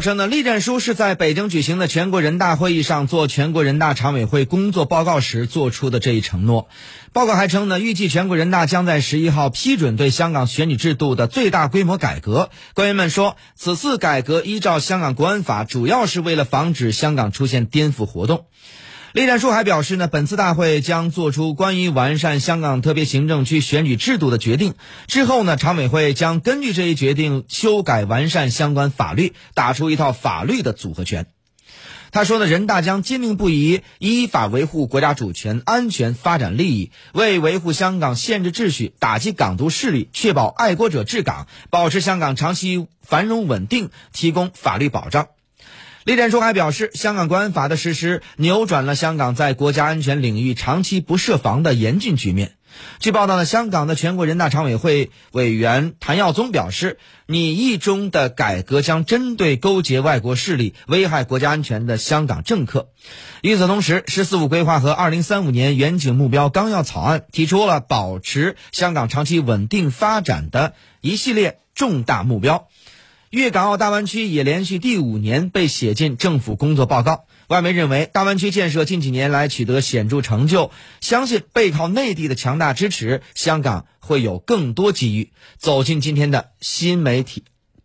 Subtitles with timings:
[0.00, 6.68] 称呢，栗战书是在北京举行的全国人大会议上做全国人大常委会工作报告时做出的这一承诺。
[7.12, 12.50] 报告还称呢，预计全国人大将在十一号批准对香港选举制度的最大规模改革。
[12.74, 18.46] 官员们说，此次改革依照香港国安法，主要是为了防止香港出现颠覆活动。
[19.14, 24.74] 栗战书还表示呢，本次大会将做出关于完善香港特别行政区选举制度的决定。
[25.06, 31.26] 之后呢，常委会将根据这一决定修改完善相关法律，打出一套法律的组合拳。
[32.10, 45.28] 他说呢，人大将坚定不移依法维护国家主权、安全、发展利益，为维护香港宪制秩序、打击港独势力、确保爱国者治港、保持香港长期繁荣稳定提供法律保障。
[46.08, 52.52] 栗战书还表示，香港国安法的实施扭转了香港在国家安全领域长期不设防的严峻局面。
[52.98, 62.88] 据报道呢，香港的全国人大常委会委员谭耀宗表示，拟议中的改革将针对勾结外国势力、危害国家安全的香港政客。
[63.42, 70.72] 与此同时，“十四五”规划和二零三五年远景目标纲要草案提出了保持香港长期稳定发展的
[71.02, 72.66] 一系列重大目标。
[73.30, 77.24] 粤港澳大湾区也连续第五年被写进政府工作报告。
[77.48, 80.70] 外媒认为，大湾区建设近几年来取得显著成就，
[81.02, 85.32] 相信背靠内地的强大支持，香港会有更多机遇。
[85.58, 87.44] 走进今天的新媒体，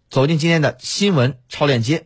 [0.09, 2.05] 走进今天的新闻超链接。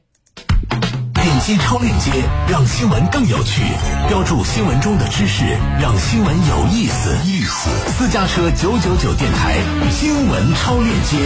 [1.14, 2.12] 点击超链接，
[2.50, 3.62] 让新闻更有趣；
[4.08, 5.44] 标注新闻中的知识，
[5.80, 7.16] 让新闻有意思。
[7.26, 9.58] 意思，私家车九九九电台
[9.92, 11.18] 新闻超链接，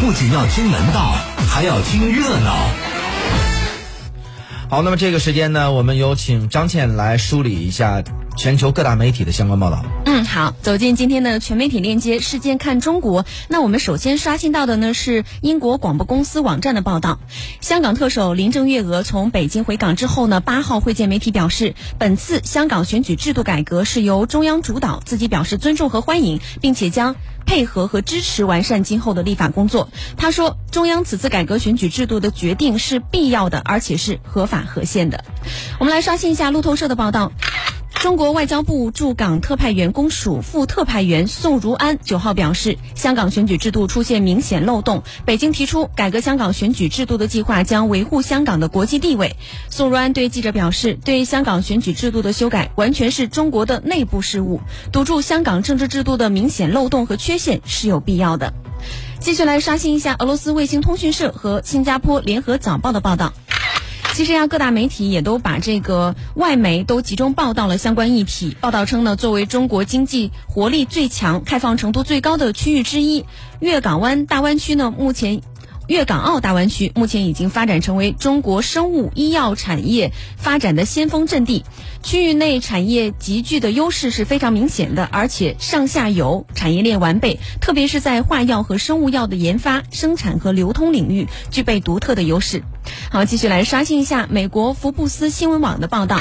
[0.00, 1.16] 不仅要听门道，
[1.56, 2.54] 还要听热闹。
[4.68, 8.02] 好，那么这个时间呢，我们有请张倩来梳理一下。
[8.36, 9.84] 全球各大媒体的相关报道。
[10.04, 13.24] 嗯，好，走进今天的全媒体链接，事件看中国。
[13.48, 17.18] 那我们首先刷新到的呢是英国广播公司网站的报道。
[17.60, 27.16] 香港特首林郑月娥从北京回港之后呢，八号会见媒体表示，本次香港选举制度改革是由中央主导，自己表示尊重和欢迎，并且将
[27.46, 29.88] 配合和支持完善今后的立法工作。
[30.16, 35.24] 他说，中央此次改革选举制度的决定是必要的，而且是合法合宪的。
[35.78, 37.32] 我们来刷新一下路透社的报道。
[38.00, 49.34] 中国外交部驻港特派员公署副特派员宋如安九号表示，香港选举制度出现明显漏洞，北京提出改革香港选举制度的计划将维护香港的国际地位。
[49.70, 54.60] 宋如安对记者表示，对香港选举制度的修改完全是中国的内部事务，
[54.92, 58.52] 堵住香港政治制度的明显漏洞和缺陷是有必要的。
[59.18, 63.32] 继续来刷新一下俄罗斯卫星通讯社和新加坡联合早报的报道。
[64.16, 68.56] 其实呀，各大媒体也都把这个外媒都集中报道了相关议题。
[68.62, 73.26] 报道称呢，作为中国经济活力最强、开放程度最高的区域之一，
[73.60, 75.42] 粤港湾大湾区呢，目前。
[75.86, 81.64] 粤港澳大湾区目前已经发展成为中国生物医药产业发展的先锋阵地，
[82.02, 92.64] 区域内产业集聚的优势是非常明显的，而且上下游产业链完备，特别是在化药和生物药的研发、生产和流通领域具备独特的优势。
[93.10, 96.20] 好，继续来刷新一下美国福布斯新闻网的报道。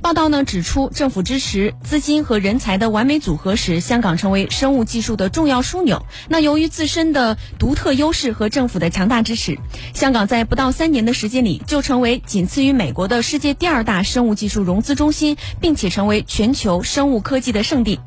[0.00, 6.06] 报道呢指出，政府支持资金和人才的完美组合时，香港成为生物技术的重要枢纽。
[6.28, 9.58] 那由于自身的独特优势和政府的强大支持，
[9.94, 17.98] 香港在不到三年的时间里就成为仅次于美国的世界第二大生物技术融资中心，并且成为全球生物科技的圣地。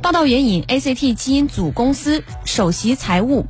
[0.00, 3.46] 报道援引 ACT 基因组公司首席财务。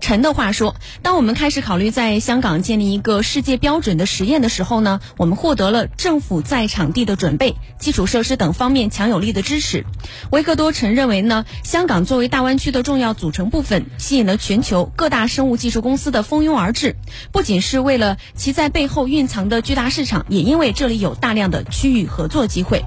[0.00, 9.84] 陈的话说：“当我们开始考虑在香港建立一个世界标准的实验的时候呢，我们获得了政府在场地的准备、基础设施等方面强有力的支持。
[10.30, 16.96] 维克多陈认为呢，香港作为大湾区的重要组成部分，吸引了全球各大生物技术公司的蜂拥而至。
[17.30, 22.82] 不仅是为了其在背后蕴藏的巨大市场，也因为这里有大量的区域合作机会。”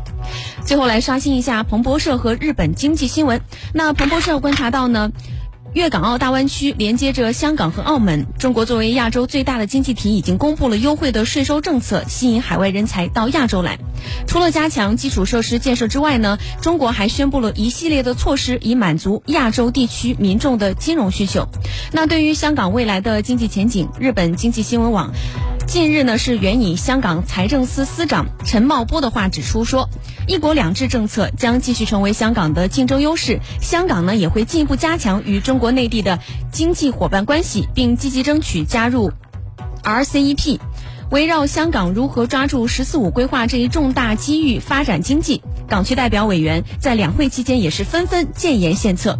[0.66, 3.42] 最后来刷新一下彭博社和日本经济新闻。
[3.74, 5.12] 那彭博社观察到呢。
[5.74, 8.28] 粤港澳大湾区连接着香港和澳门。
[8.38, 13.80] 中国作为亚洲最大的经济体，已经公布了优惠的税收政策，吸引海外人才到亚洲来。
[14.28, 21.48] 除了加强基础设施建设之外呢，中国还宣布了一系列的措施，以满足亚洲地区民众的金融需求。
[21.92, 25.12] 那对于香港未来的经济前景，日本经济新闻网。
[25.66, 29.90] 近日呢，是援引香港财政司司长陈茂波的话指出说，
[30.28, 36.20] 一国两制政策将继续成为香港的竞争优势，香港呢也会进一步加强与中国内地的
[36.52, 39.12] 经济伙伴关系，并积极争取加入
[39.84, 40.60] RCEP。
[41.10, 49.20] 围绕香港如何抓住“十四五”规划这一重大机遇发展经济，港区代表委员在两会期间也是纷纷建言献策。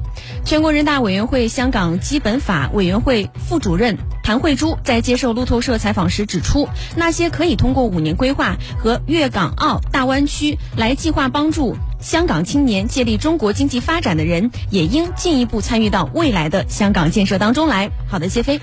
[0.54, 17.90] 全国人大委员会香港基本法委员会副主任谭慧珠在接受路透社采访时指出，那些可以通过五年规划和粤港澳大湾区来计划帮助香港青年借力中国经济发展的人，也应进一步参与到未来的香港建设当中来。
[18.08, 18.62] 好的，谢飞。